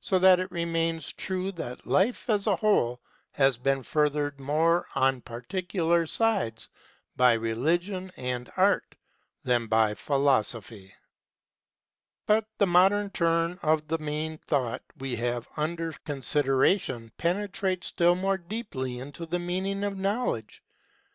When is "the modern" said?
12.56-13.10